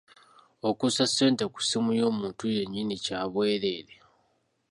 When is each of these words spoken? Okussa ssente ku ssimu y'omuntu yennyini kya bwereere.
Okussa 0.69 1.05
ssente 1.09 1.43
ku 1.53 1.59
ssimu 1.63 1.91
y'omuntu 1.99 2.43
yennyini 2.55 2.95
kya 3.05 3.19
bwereere. 3.31 3.95